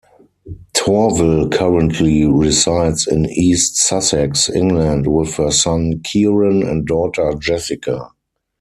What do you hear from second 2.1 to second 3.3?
resides in